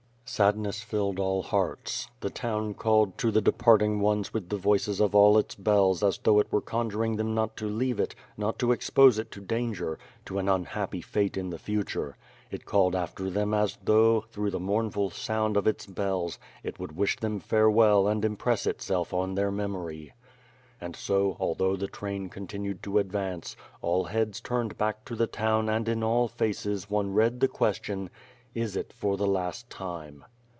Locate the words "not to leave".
7.35-7.99